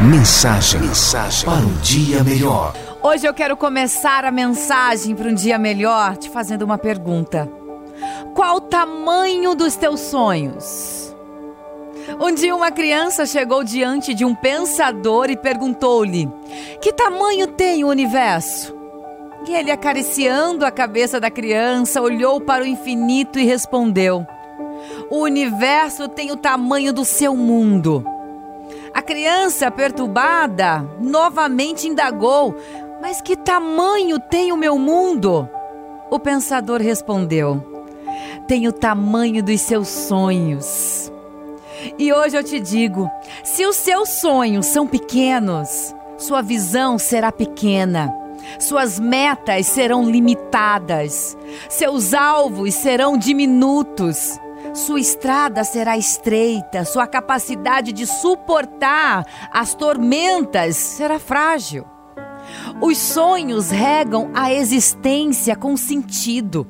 [0.00, 2.74] Mensagem, mensagem para um dia melhor.
[3.02, 7.50] Hoje eu quero começar a mensagem para um dia melhor te fazendo uma pergunta.
[8.34, 11.16] Qual o tamanho dos teus sonhos?
[12.20, 16.28] Um dia uma criança chegou diante de um pensador e perguntou-lhe:
[16.82, 18.76] Que tamanho tem o universo?
[19.48, 24.26] E ele, acariciando a cabeça da criança, olhou para o infinito e respondeu:
[25.10, 28.04] O universo tem o tamanho do seu mundo.
[28.96, 32.56] A criança, perturbada, novamente indagou:
[32.98, 35.46] Mas que tamanho tem o meu mundo?
[36.10, 37.62] O pensador respondeu:
[38.48, 41.12] Tem o tamanho dos seus sonhos.
[41.98, 43.10] E hoje eu te digo:
[43.44, 48.10] se os seus sonhos são pequenos, sua visão será pequena.
[48.58, 51.36] Suas metas serão limitadas,
[51.68, 54.38] seus alvos serão diminutos,
[54.74, 61.84] sua estrada será estreita, sua capacidade de suportar as tormentas será frágil.
[62.80, 66.66] Os sonhos regam a existência com sentido.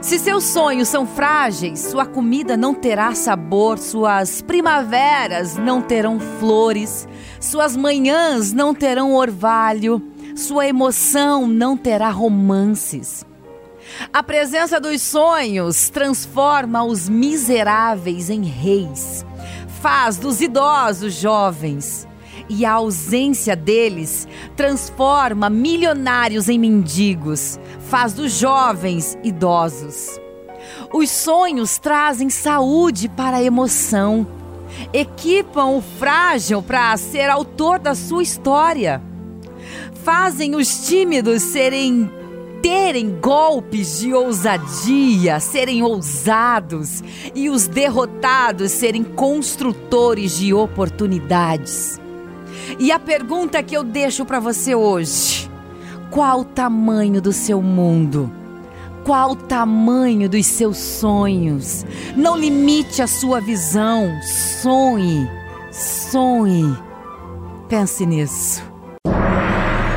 [0.00, 7.08] Se seus sonhos são frágeis, sua comida não terá sabor, suas primaveras não terão flores,
[7.40, 10.00] suas manhãs não terão orvalho,
[10.36, 13.24] sua emoção não terá romances.
[14.12, 19.24] A presença dos sonhos transforma os miseráveis em reis,
[19.80, 22.06] faz dos idosos jovens,
[22.48, 30.20] e a ausência deles transforma milionários em mendigos, faz dos jovens idosos.
[30.92, 34.26] Os sonhos trazem saúde para a emoção,
[34.92, 39.02] equipam o frágil para ser autor da sua história,
[40.04, 42.10] fazem os tímidos serem
[42.66, 47.00] terem golpes de ousadia, serem ousados
[47.32, 52.00] e os derrotados serem construtores de oportunidades.
[52.80, 55.48] E a pergunta que eu deixo para você hoje:
[56.10, 58.32] qual o tamanho do seu mundo?
[59.04, 61.86] Qual o tamanho dos seus sonhos?
[62.16, 64.10] Não limite a sua visão.
[64.60, 65.30] Sonhe,
[65.70, 66.76] sonhe.
[67.68, 68.60] Pense nisso.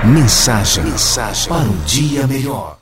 [0.05, 2.78] Mensagem, mensagem para um dia melhor.